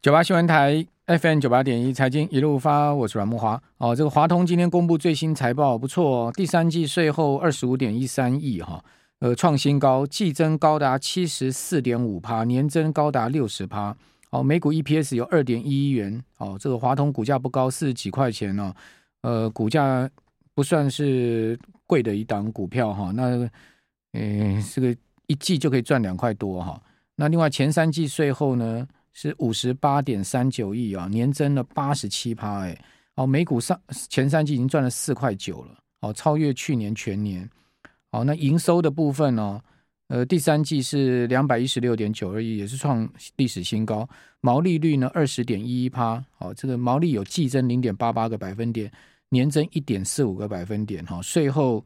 [0.00, 3.60] 九八新闻台 FM 九八点一财经一路发，我是阮慕华。
[3.78, 8.80] 哦，这个华通今天公布最新财报，不错哦，第三季税后二十五点一三亿哈，
[9.18, 13.94] 呃，创新高，季增高达七十四点五趴，年增高达六十趴。
[14.30, 16.22] 哦，每股 EPS 有二点一一元。
[16.36, 18.72] 哦，这个华通股价不高，四十几块钱哦，
[19.22, 20.08] 呃，股价
[20.54, 21.58] 不算是
[21.88, 23.10] 贵的一档股票哈。
[23.12, 23.50] 那，
[24.12, 24.96] 呃，这个
[25.26, 26.80] 一季就可以赚两块多哈。
[27.16, 28.86] 那另外前三季税后呢？
[29.20, 32.80] 是五十八点三九亿啊，年增了八十七趴，哎，
[33.16, 33.76] 哦，每股上
[34.08, 37.50] 前三季已经赚了四块九了，哦，超越去年全年，
[38.12, 39.60] 哦，那营收的部分呢，
[40.06, 44.08] 呃，第三季是两百一十六点九二亿，也是创历史新高，
[44.40, 48.88] 毛利率呢二十点一一趴，哦，这个毛利有季增零点八八个百分点，
[49.30, 51.84] 年增一点四五个百分点，哈，税后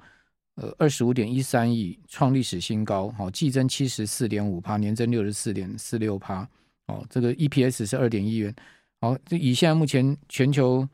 [0.56, 6.46] 呃二十五点一三亿，创历史新高，好，季增七十四点五趴，年增六十四点四六趴。
[6.92, 8.54] 哦，这个 EPS 是二点一元。
[9.00, 10.86] 好，这以现在目前全球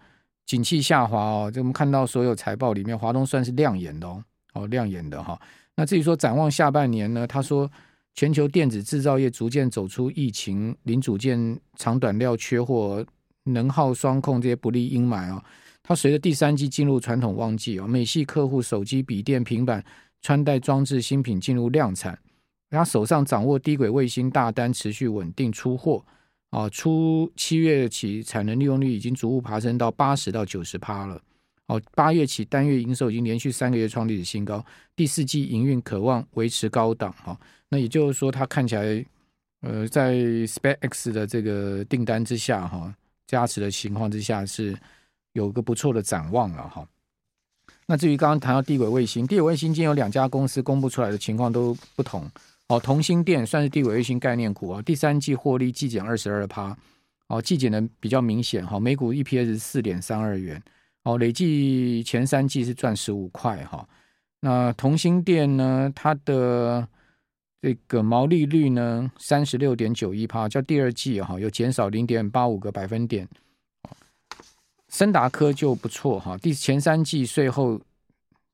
[0.46, 4.24] 景气下滑哦，这我们看到所有财报里面，华东算是亮眼的哦，
[4.54, 5.38] 哦亮眼的哈。
[5.74, 7.70] 那至于说展望下半年呢，他说
[8.14, 13.04] 全球电子制造业逐渐走出疫情、零组件长短料缺货、
[13.44, 15.44] 能耗双控这些不利阴霾啊。
[15.82, 19.84] 它随着第三季进入传统旺季啊，美系客户手机、笔电、平板、
[20.20, 22.18] 穿戴装置新品进入量产。
[22.70, 26.04] 他手上掌握低轨卫星大单，持续稳定出货
[26.50, 26.68] 啊。
[26.68, 31.20] 初七月起，产能利用率已经逐步爬升到八十到九十趴了。
[31.66, 34.64] 哦，八月起单月营收已经连续三个月创历史新高。
[34.96, 37.38] 第四季营运可望维持高档哈。
[37.68, 39.04] 那也就是说，它看起来
[39.60, 42.94] 呃，在 SpaceX 的这个订单之下哈，
[43.26, 44.74] 加持的情况之下是
[45.32, 46.88] 有个不错的展望了哈。
[47.86, 52.30] 那至于刚刚谈到低轨卫星，低轨卫星今天有两家公司公布出来的情况都不同。
[52.68, 56.76] 哦，同心电算是低轨卫星概念股啊，第三季获利季减二十二趴，
[57.28, 60.62] 哦，季减的比较明显哈，每股 EPS 四点三二元，
[61.04, 63.88] 哦，累计前三季是赚十五块哈。
[64.40, 66.86] 那同心电呢，它的
[67.62, 73.26] 这个毛利率呢三十六点九一趴，较第二季哈有减少零点八五个百分点。
[74.90, 77.80] 森达科就不错哈，第前三季税后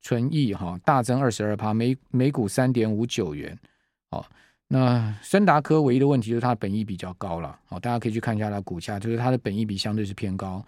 [0.03, 3.59] 纯益哈大增二十二趴，每每股三点五九元。
[4.15, 4.25] 哦，
[4.69, 7.59] 那森达科唯一的问题就是它的本益比较高了。
[7.69, 10.65] 哦，大家可以去看一下它股价，就是它的本益比相对是偏高。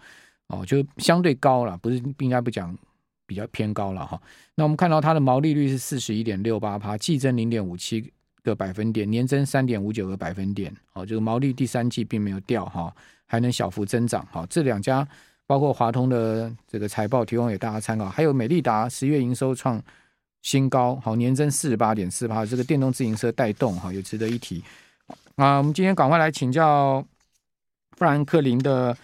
[0.47, 2.77] 哦，就相对高了，不是应该不讲
[3.25, 4.21] 比较偏高了哈。
[4.55, 8.11] 那我们看到它的毛利率是四十一点六八趴，季增零点五七
[8.43, 10.73] 个百分点，年增三点五九个百分点。
[10.93, 12.93] 哦，这个毛利第三季并没有掉哈，
[13.25, 14.25] 还能小幅增长。
[14.31, 15.07] 哈，这两家
[15.45, 19.81] 包括华通的这个财报提供给大家参考，还有美利达十月营收创。
[20.41, 24.63] 新高好，年增四十八点四趴，这个电动自行车带动哈，也值得一提
[25.35, 25.57] 啊。
[25.57, 27.03] 我们今天赶快来请教
[27.97, 28.95] 富兰克林的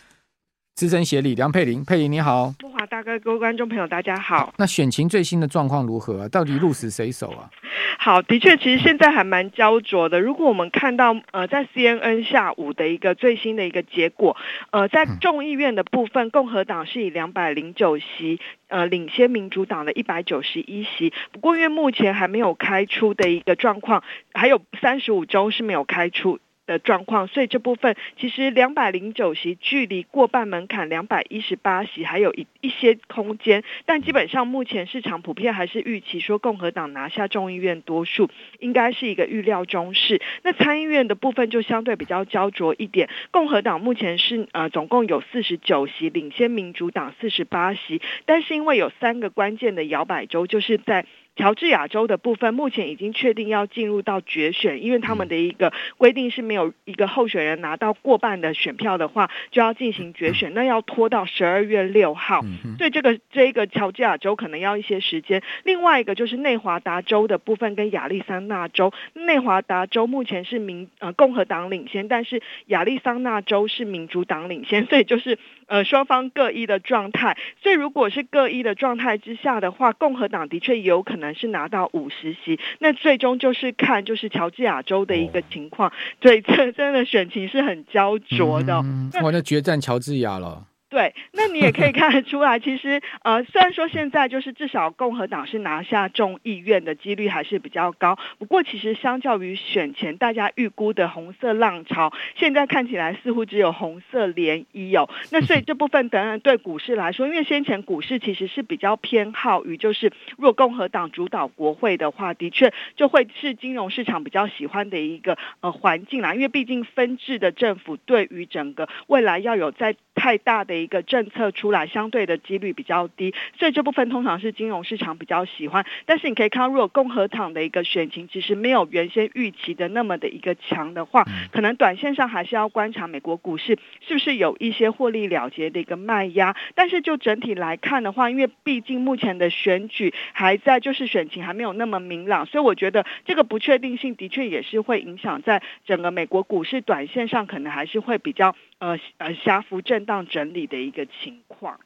[0.76, 2.54] 资深协理梁佩玲，佩玲你好。
[2.94, 4.54] 大哥，各位观众朋友，大家好。
[4.56, 6.30] 那选情最新的状况如何啊？
[6.30, 7.50] 到底鹿死谁手啊？
[7.98, 10.22] 好，的确，其实现在还蛮焦灼的。
[10.22, 14.38] 如果我们看到呃，在 CNN 下午的一个最新的一个结果，
[14.70, 21.12] 呃，在众议院的部分，共和党是以两百零九席呃领先民主党的一百九十一席。
[21.31, 24.04] 不过，因为目前还没有开出的一个状况，
[24.36, 26.38] 还有三十五周是没有开出。
[26.66, 38.29] 的状况，所以这部分其实两百零九席距离过半门槛两百一十八席还有一一些空间，但基本上目前市场普遍还是预期说共和党拿下众议院多数，
[38.59, 40.22] 应该是一个预料中事。
[40.44, 51.06] 那参议院的部分就相对比较焦灼一点，共和党目前是呃总共有四十九席领先民主党四十八席，但是因为有三个关键的摇摆州，就是在。
[51.36, 62.42] 乔治亚州的部分目前已经确定要进入到决选，因为他们的一个规定是没有一个候选人拿到过半的选票的话，就要进行决选，那要拖到十二月六号。
[62.78, 65.42] 所以这个这个乔治亚州可能要一些时间。
[65.64, 77.38] 另外一个就是内华达州的部分跟亚利桑那州，内华达州目前是民呃共和党领先，但是亚利桑那州是民主党领先， 所以就是呃双方各一的状态。
[77.63, 81.23] 所以如果是各一的状态之下的话，共和党的确有可能。
[81.24, 88.74] 可能是拿到五十席，那最终就是看就是乔治亚州的一个情况，对，这真的选情是很焦灼的。
[88.84, 90.66] 嗯，我的决战乔治亚了。
[90.94, 105.10] 对，那你也可以看得出来，其实呃，虽然说现在就是至少共和党是拿下众议院的几率还是比较高，不过其实相较于选前大家预估的红色浪潮，现在看起来似乎只有红色涟漪哦。
[105.31, 125.86] 那所以 这部分当然对股市来说，因为先前股市其实是比较偏好于就是，如果共和党主导国会的话，的确就会是金融市场比较喜欢的一个呃环境啦，因为毕竟分治的政府对于整个未来要有在太大的一个政策出来，相对的几率比较低，所以这部分通常是金融市场比较喜欢。
[126.06, 133.77] 但是你可以看到，如果共和党的一个选情其实没有原先预期的那么的一个强的话，可能短线上还是要观察美国股市
[134.07, 136.56] 是不是有一些获利了结的一个卖压。
[136.75, 148.56] 但是就整体来看的话，因为毕竟目前的选举还在，就是选情还没有那么明朗，所以我觉得这个不确定性的确也是会影响在整个美国股市短线上，可能还是会比较。
[148.83, 151.80] 呃呃，狭幅震荡整理的一个情况。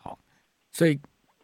[0.00, 0.18] 好，
[0.72, 0.98] 所以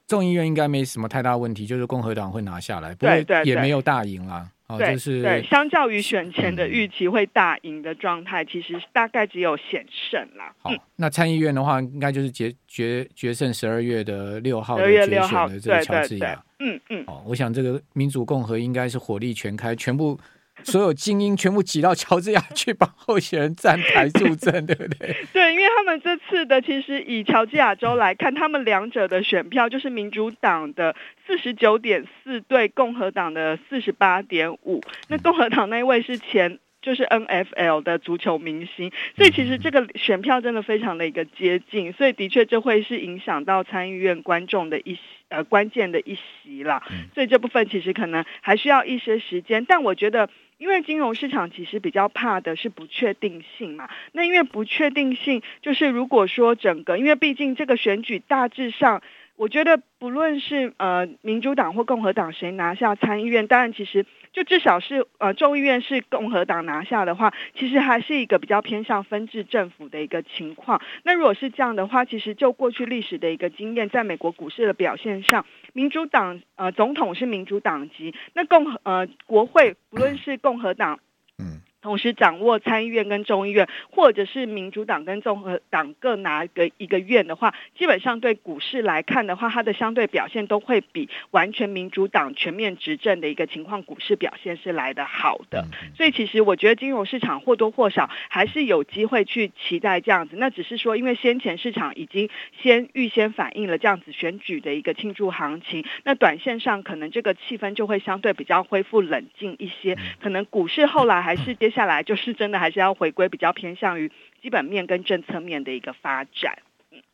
[0.06, 4.48] 众议院应该没什么太大问题，就是共和党会拿下来，对对，也没有大赢啦。
[4.66, 10.54] 哦，对就是对，相较于选前的预期会大赢的状态，嗯、其实大概只有险胜啦。
[10.58, 16.42] 好，嗯、那参议院的话，应该就是决决决胜十二月的六号的决选的这个乔治亚。
[16.60, 17.04] 嗯嗯。
[17.06, 20.18] 哦，我想这个民主共和应该是火力全开，全部。
[20.70, 25.14] 所有精英全部挤到乔治亚去帮候选人站台助阵， 对不对？
[25.32, 30.96] 对，因为他们这次的其实以乔治亚州来看，他们两者的选票就是民主党的
[31.26, 34.80] 四十九点四对共和党的四十八点五。
[35.08, 46.82] 那共和党那位是前就是 NFL 的足球明星，所以其实这个选票真的非常的一个接近，所以的确这会是影响到参议院观众的一呃关键的一席啦。
[47.14, 50.28] 所以这部分其实可能还需要一些时间，但我觉得。
[50.58, 59.02] 因为金融市场其实比较怕的是不确定性嘛，那因为不确定性就是如果说整个，因为毕竟这个选举大致上，
[59.36, 64.06] 我觉得不论是呃民主党或共和党谁拿下参议院，当然其实。
[64.34, 70.82] 就至少是呃众议院是共和党拿下的话，其实还是一个比较偏向分治政府的一个情况。
[71.04, 80.98] 那如果是这样的话，其实就过去历史的一个经验，在美国股市的表现上，民主党呃总统是民主党籍，那共和呃国会不论是共和党，
[81.38, 81.62] 嗯。
[81.84, 95.66] 同时掌握参议院跟众议院，或者是民主党跟共和党各拿个一个院的话，基本上对股市来看的话，它的相对表现都会比完全民主党全面执政的一个情况，股市表现是来的好的。
[95.94, 100.36] 所以其实我觉得金融市场或多或少还是有机会去期待这样子。
[100.38, 102.30] 那只是说，因为先前市场已经
[102.62, 109.98] 先预先反映了这样子选举的一个庆祝行情，那短线上可能这个气氛就会相对比较恢复冷静一些。
[110.22, 111.73] 可能股市后来还是接。
[111.74, 114.10] 下来就是真的还是要回归比较偏向于
[114.40, 116.56] 基本面跟政策面的一个发展。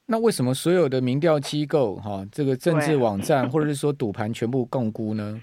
[0.07, 5.41] 那为什么所有的民调机构哈，这个政治网站或者是说赌盘全部共估呢？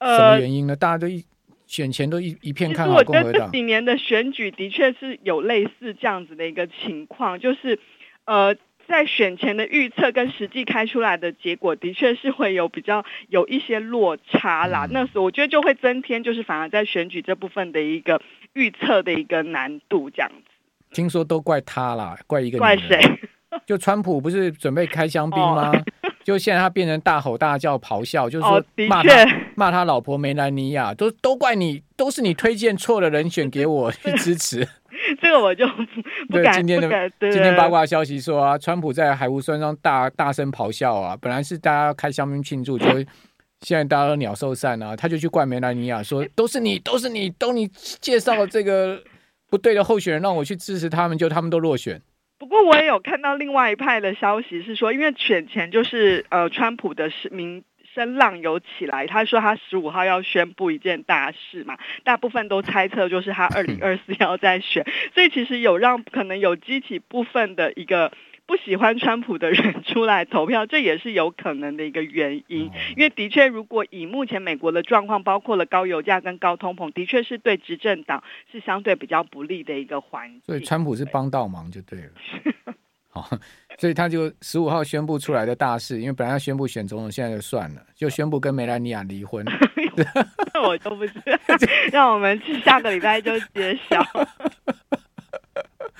[0.00, 0.76] 什么原因呢？
[0.76, 1.24] 大家都一
[1.66, 3.24] 选前都一一片看好共和党。
[3.24, 7.78] 我觉得这几年的选举的确是有类似这样子的一个情况，就是
[8.24, 8.56] 呃。
[8.88, 14.88] 在选前的预测跟实际开出来的结果，的确是会有比较有一些落差啦。
[14.90, 18.20] 那所以我觉得就会增添，就是反而在选举这部分的一个
[18.54, 20.50] 预测的一个难度这样子。
[20.92, 23.00] 听说都怪他啦，怪一个怪谁？
[23.66, 25.70] 就川普不是准备开香槟吗？
[25.70, 25.84] 哦、
[26.22, 34.66] 就现在他变成大吼大叫、咆哮，就是说骂他、哦、骂他老婆梅兰妮亚，都都怪你，都是你推荐错的人选给我 去支持。
[35.20, 35.66] 这个我就
[36.28, 36.54] 不敢。
[36.54, 42.86] 今天的今天八卦消息说啊，川普在海湖山庄大大声咆哮啊，本来是大家开香槟庆祝，就
[43.62, 47.66] 现在大家都鸟兽散啊，他就去怪梅兰妮亚说，都是你，都是你，都你
[48.00, 49.02] 介绍了这个
[49.48, 52.00] 不对的候选人，让我去支持他们，就他们都落选。
[52.38, 57.64] 不过我也有看到另外一派的消息是说，因为选前就是呃，川普的市民。
[57.92, 68.12] 声浪有起来，他说他十五号要宣布一件大事嘛，大部分都猜测就是他二零二四 要再选，所以其实有让可能有激起部分的一个
[68.50, 72.68] 不喜欢川普的人出来投票，这也是有可能的一个原因。
[72.96, 80.40] 因为的确，如果以目前美国的状况，包括了高油价跟高通膨，的确是对执政党是相对比较不利的一个环境。
[80.44, 82.10] 所以川普是帮倒忙就对了。
[83.08, 83.30] 好。
[83.78, 89.46] 所以他就十五号宣布出来的大事，因为本来要宣布选总统，现在就算了，就宣布跟梅兰妮亚离婚。
[90.60, 91.38] 我都不知道，
[91.92, 94.04] 让我们下个礼拜就揭晓。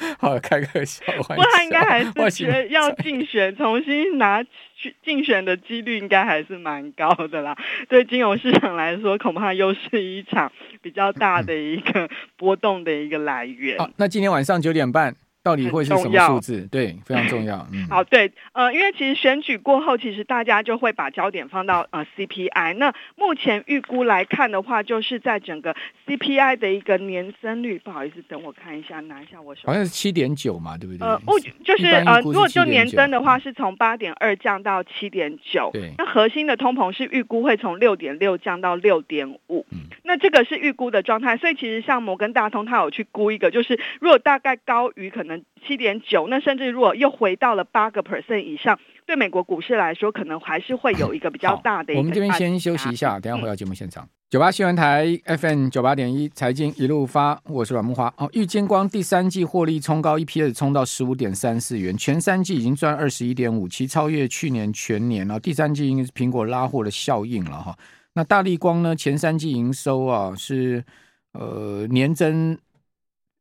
[0.18, 1.28] 好，开个小玩笑。
[1.28, 7.56] 不过他应该还是觉得要竞选， 重新拿去竞选的几率应该还是蛮高的啦。
[7.88, 10.50] 对金融市场来说，恐怕又是一场
[10.82, 13.78] 比较大的一个波动的一个来源。
[13.78, 15.14] 好，那今天晚上九点半。
[15.42, 16.68] 到底会是什么数字？
[16.70, 17.66] 对，非常重要。
[17.72, 22.74] 嗯，好，对，呃，因为其实选举过后，其实大家就会把焦点放到呃 CPI。
[22.76, 25.74] 那目前预估来看的话，就是在整个
[26.06, 31.06] CPI 的一个年增率，不好意思，等我看一下，拿一下我手，好像是七点九嘛，对不对？
[31.06, 35.70] 呃，不，就是呃，如果就年增的话，是从八点二降到七点九。
[35.72, 39.64] 对，那核心的通膨是预估会从六点六降到六点五。
[39.70, 45.29] 嗯，那这个是预估的状态，所以其实像摩根大通，它有去估一个，就是如果大概高于可能
[45.66, 52.00] 七点九，那甚至如果又回到了八个 percent 以上，对美国股市来说，可能还是会有一个比较大的一个。
[52.00, 54.08] 我们这边先休息一下，等下回到节目现场。
[54.30, 58.12] 九八新闻台 FM 九八点一财经一路发，我是阮木华。
[58.16, 65.40] 哦，玉晶光第三季获利冲高一批是冲到十五点三四元，全三季已经赚二十一点五七，超越去年全年了。
[65.40, 67.76] 第三季应该是苹果拉货的效应了哈。
[68.14, 68.94] 那大力光呢？
[68.94, 70.84] 前三季营收啊是
[71.32, 72.56] 呃年增。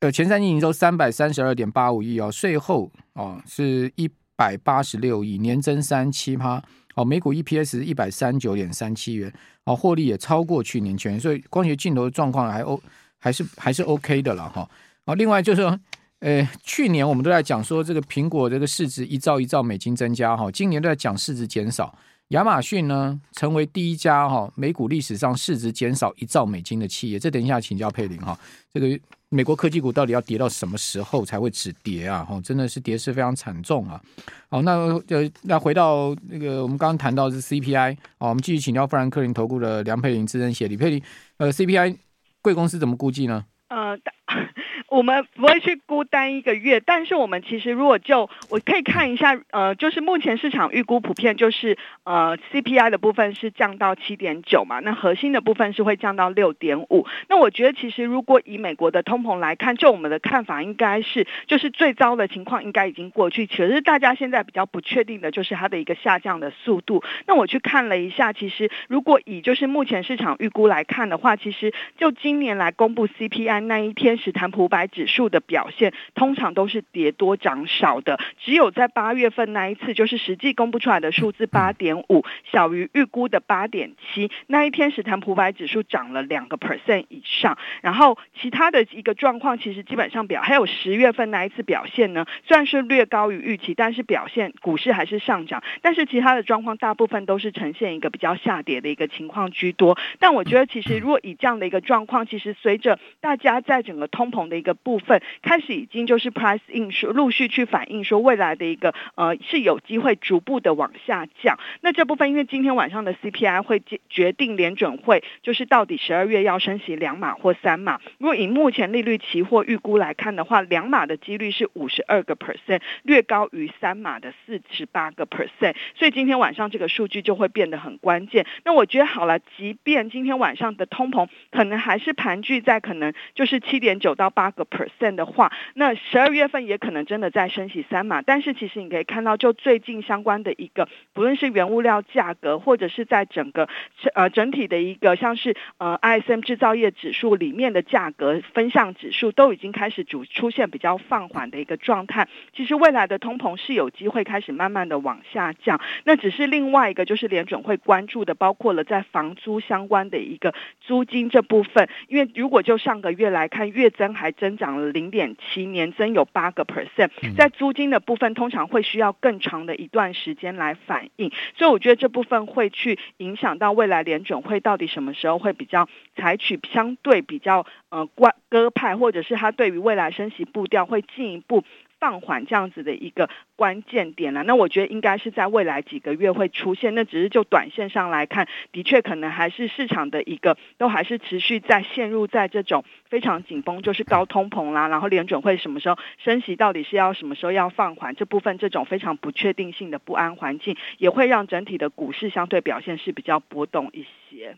[0.02, 6.64] 呃，前三季营收三百三十二点八五亿哦，税后哦是一百八十六亿，年增三七趴
[6.96, 9.32] 哦，每股 EPS 一百三十九点三七元
[9.66, 12.82] 哦，获利也超过去年全年，所以光学镜头的状况还 O
[13.18, 14.70] 还是还是 OK 的了哈。
[15.04, 15.78] 哦，另外就是说，
[16.20, 21.94] 呃，去年我们都在讲说这个苹果这个市值一兆一兆美金增加哈，今年都在讲市值减少。
[22.30, 27.20] 亚马逊呢，成为第一家哈美股历史上市值减少一兆美金的企业。
[27.20, 28.40] 这等一下请教佩林哈，
[28.72, 28.88] 这个
[29.30, 32.24] 美国科技股到底要跌到什么时候才会止跌啊？
[32.24, 34.02] 哈，真的是跌势非常惨重啊！
[34.50, 34.72] 好，那
[35.10, 41.02] 呃，那回到那个我们刚刚谈到的是 CPI，啊，我们继续请教富兰克林投顾的梁佩玲资深协理佩玲，
[41.38, 41.96] 呃，CPI
[42.42, 43.46] 贵公司怎么估计呢？
[43.70, 43.98] 呃。
[44.90, 57.06] 我们不会去孤单一个月，但是我们其实如果就我可以看一下，呃，就是目前市场预估普遍就是呃 CPI 的部分是降到七点九嘛，那核心的部分是会降到六点五。
[57.28, 67.04] 那我觉得其实如果以美国的通膨来看，就我们的看法应该是就是最糟的情况应该已经过去，其实大家现在比较不确定的就是它的一个下降的速度。
[67.26, 87.58] 那我去看了一下，其实如果以就是目前市场预估来看的话，其实就今年来公布 CPI 那一天，史坦普五百指数的表现通常都是跌多涨少的，只有在八月份那一次，就是实际公布出来的数字八点五，小于预估的八点七，那一天史坦普五百指数涨了两个 percent 以上。
[87.82, 95.64] 然后其他的一个状况，其实基本上表还有十月份那一次表现呢，虽然是略高于预期，但是表现股市还是上涨。
[95.82, 99.98] 但是其他的状况大部分都是呈现一个比较下跌的一个情况居多。
[100.20, 105.22] 但我觉得其实如果以这样的一个状况，其实随着大家在整个通膨的一个部分。
[105.42, 111.58] 开始已经就是 price in 说陆续去反映说未来的一个呃是有机会逐步的往下降。
[111.82, 118.00] 那这部分因为今天晚上的 CPI 会决决定联准会就是到底十二月要升息两码或三码。
[118.18, 125.76] 如果以目前利率期货预估来看的话，两码的几率是五十二个 percent，略高于三码的四十八个 percent。
[125.96, 128.46] 所以今天晚上这个数据就会变得很关键。
[128.66, 135.10] 那我觉得好了，即便今天晚上的通膨可能还是盘踞在可能就是七点九到八个 percent。
[135.20, 143.68] 的话，那十二月份也可能真的在升息三码，但是其实你可以看到，就最近相关的一个，不论是原物料价格，或者是在整个
[144.14, 152.28] 呃整体的一个像是呃 ISM 制造业指数里面的价格分项指数，都已经开始主出现比较放缓的一个状态。
[152.56, 164.90] 其实未来的通膨是有机会开始慢慢的往下降，那只是另外一个就是联准会关注的，包括了在房租相关的一个租金这部分，因为如果就上个月来看，月增还增长了。
[164.90, 181.64] 零点七年增有八个 percent，在租金的部分通常会需要更长的一段时间来反应，所以我觉得这部分会去影响到未来联准会到底什么时候会比较采取相对比较呃关鸽派，或者是他对于未来升息步调会进一步。
[182.00, 186.96] 放缓这样子的一个关键点了，那我觉得应该是在未来几个月会出现。
[186.96, 204.56] 那只是就短线上来看，的确可能还是市场的一个都还是持续在陷入在这种非常紧绷，就是高通膨啦，然后联准会什么时候升息，到底是要什么时候要放缓，这部分这种非常不确定性的不安环境，也会让整体的股市相对表现是比较波动一些。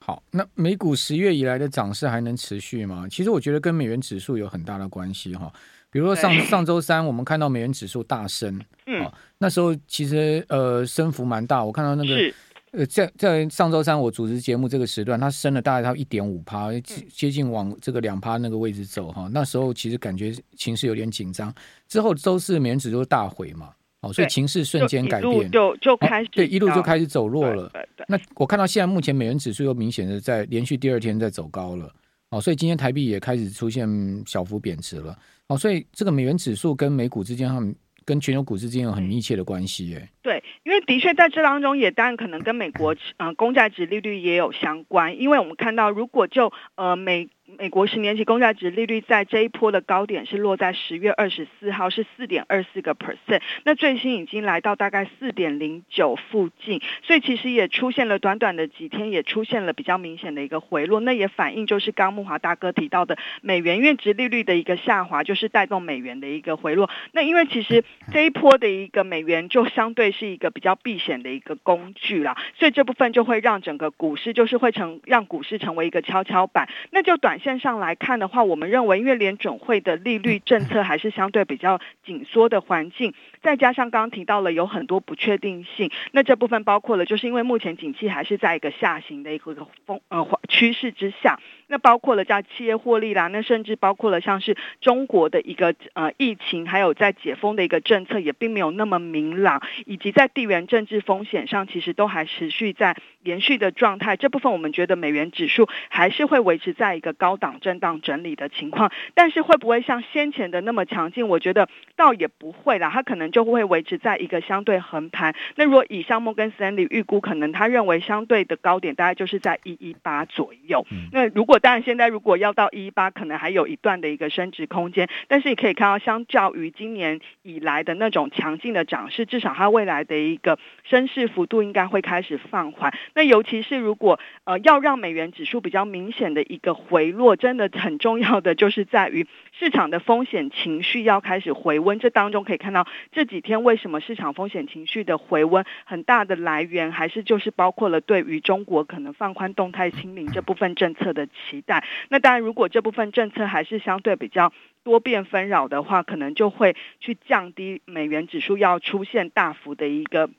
[0.00, 3.06] 好，那美股十月以来的涨势还能持续吗？
[3.10, 5.52] 其实我觉得跟美元指数有很大的关系哈。
[5.90, 11.64] 比如说上上周三，我们看到美元指数大升，嗯、哦，那时候其实呃升幅蛮大。
[11.64, 12.32] 我看到那个
[12.72, 16.68] 呃在在上周三我主持节目这个时段，它升了大概到一点五趴，
[17.10, 19.30] 接近往这个两趴那个位置走哈、哦。
[19.32, 21.52] 那时候其实感觉情势有点紧张。
[21.88, 23.70] 之后周四美元指数大回嘛，
[24.02, 27.72] 哦，所以情势瞬间改变，就就开始、哦、对一路就开始走弱了。
[28.06, 31.90] 那我看到现在目前美元指数又明显的在连续第二天在走高了，
[32.28, 33.88] 哦，所以今天台币也开始出现
[34.26, 35.16] 小幅贬值了。
[35.48, 37.74] 哦，所以这个美元指数跟美股之间，他们
[38.04, 40.08] 跟全球股市之间有很密切的关系，哎。
[40.22, 47.28] 对，因为的确在这当中也当然可能跟美国呃公债值利率也有相关，因为我们看到如果就呃美。
[47.56, 53.40] 美国十年期公债值利率在这一波的高点是落在十月二十四号，是四点二四个 percent。
[53.64, 61.00] 那最新已经来到大概四点零九附近，所以其实也出现了短短的几天，也出现了比较明显的一个回落。
[61.00, 66.90] 那也反映就是刚木华大哥提到的美元因为殖利率的一个下滑，就是带动美元的一个回落。
[67.12, 76.68] 那因为其实这一波的一个美元就相对是一个比较避险的一个工具啦，所以这部分就会让整个股市就是会成让股市成为一个跷跷板。
[76.90, 89.54] 那就短线上来看的话，我们认为，因为联准会的利率政策 还是相对比较紧缩的环境，再加上刚刚提到了有很多不确定性，那这部分包括了，就是因为目前景气还是在一个下行的一个
[89.86, 104.16] 风呃趋势之下，那包括了叫企业获利啦，那甚至包括了像是中国的一个呃疫情，还有在解封的一个政策也并没有那么明朗，以及在地缘政治风险上，其实都还持续在延续的状态。
[104.16, 107.48] 这部分我们觉得美元指数还是会维持在一个高档。
[107.60, 111.28] 震荡整理的情况，但是会不会像先前的那么强劲？
[111.28, 115.34] 我觉得倒也不会啦，它可能就会维持在一个相对横盘。
[115.56, 120.86] 那如果以像摩根斯坦利预估，可能他认为相对的高点大概就是在一一八左右。
[121.10, 125.08] 那如果当然现在如果要到一一八，可能还有一段的一个升值空间。
[125.26, 132.94] 但是你可以看到，相较于今年以来的那种强劲的涨势，至少它未来的一个升势幅度应该会开始放缓。
[133.14, 141.98] 那尤其是如果呃要让美元指数比较明显的一个回落，真的很重要的就是在于市场的风险情绪要开始回温。
[141.98, 151.84] 这当中可以看到这几天为什么市场风险情绪的回温很大的来源，还是就是包括了对于中国可能放宽动态清零这部分政策的期待。
[152.08, 154.52] 那当然，如果这部分政策还是相对比较
[154.84, 160.30] 多变纷扰的话，可能就会去降低美元指数要出现大幅的一个。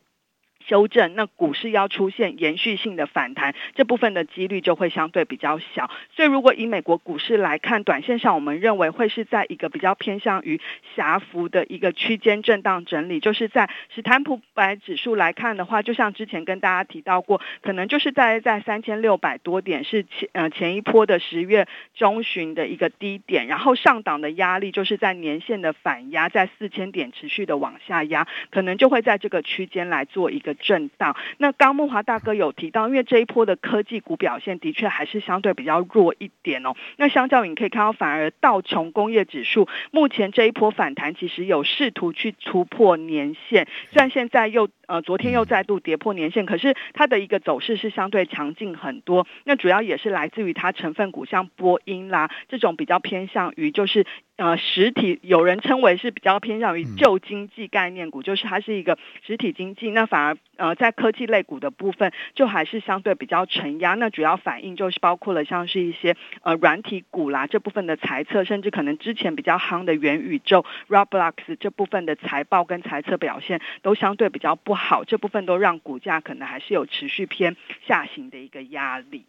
[0.70, 5.90] 修正，那股市要出现延续性的反弹，这部分的几率就会相对比较小。
[6.16, 10.62] 所以，如果以美国股市来看，短线上我们认为会是在一个比较偏向于
[10.96, 13.20] 狭幅的一个区间震荡整理。
[13.20, 30.56] 就是在史坦普白指数来看的话，就像之前跟大家提到过，可能就是在在三千六百多点是前呃前一波的十月中旬的一个低点，然后上档的压力就是在年线的反压在四千点持续的往下压，可能就会在这个区间来做一个。
[30.60, 31.16] 震荡。
[31.38, 36.74] 那刚梦华大哥有提到，因为这一波的科技股表现的确还是相对比较弱一点哦。
[36.98, 44.70] 那相较于你可以看到，反而道琼工业指数目前这一波反弹，其实有试图去突破年线，虽然现在又。
[44.90, 49.28] 呃，昨天又再度跌破年线，可是它的一个走势是相对强劲很多。
[49.44, 59.92] 那主要也是来自于它成分股，像波音啦这种比较偏向于就是呃实体，有人称为是比较偏向于旧经济概念股，就是它是一个实体经济。
[59.92, 63.94] 那反而呃在科技类股的部分，就还是相对比较承压。
[63.94, 74.79] 那主要反映就是包括了像是一些呃软体股啦这部分的财测，甚至可能之前比较夯的元宇宙 Roblox 这部分的财报跟财测表现都相对比较不好。
[74.80, 79.26] 好，这部分都让股价可能还是有持续偏下行的一个压力。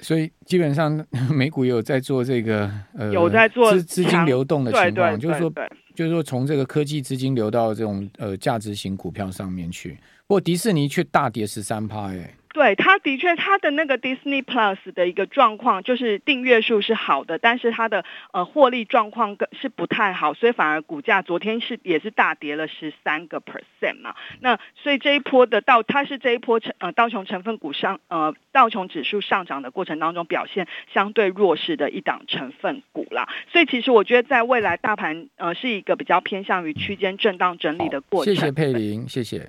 [0.00, 5.52] 所以基本上 美股也有在做这个呃，有在做资资金流动的情况，就是说，
[5.94, 9.92] 就是说从这个科技资金流到这种呃价值型股票上面去。
[10.26, 12.34] 不过迪士尼却大跌十三趴，哎。
[12.56, 24.14] 对，它的确，它的那个 Disney Plus 的一个状况就是订阅数是好的，但是它的呃获利状况更是不太好，所以反而股价昨天是也是大跌了十三个 percent 嘛。
[24.40, 33.28] 那所以这一波的道，它是这一波成呃道琼成分股上呃道琼指数上涨的过程当中表现相对弱势的一档成分股啦。
[33.52, 38.34] 所以其实我觉得在未来大盘呃是一个比较偏向于区间震荡整理的过程。
[38.34, 39.42] 谢谢佩玲，谢谢。